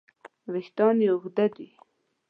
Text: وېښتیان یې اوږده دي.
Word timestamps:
وېښتیان 0.51 0.95
یې 1.03 1.09
اوږده 1.13 1.45
دي. 1.55 1.67